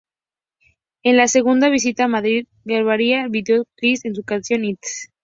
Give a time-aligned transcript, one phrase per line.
[1.03, 5.13] En su segunda visita a Madrid grabaría el videoclip de su canción It's 躁タイム!!.